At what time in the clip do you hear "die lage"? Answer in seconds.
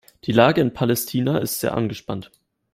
0.23-0.61